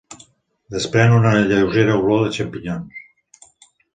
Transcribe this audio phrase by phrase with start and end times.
[0.75, 3.05] Desprèn una lleugera olor de xampinyons.